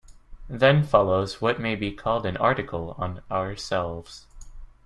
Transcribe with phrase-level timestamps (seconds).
[0.49, 4.25] Then follows what may be called an article on "Ourselves".